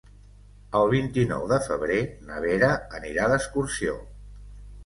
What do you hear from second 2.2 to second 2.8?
na Vera